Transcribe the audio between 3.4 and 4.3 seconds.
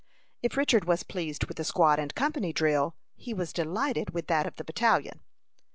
delighted with